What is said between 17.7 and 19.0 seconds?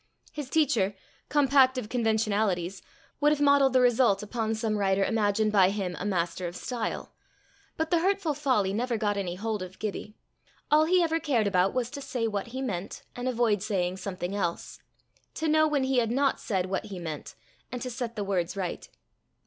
and to set the words right.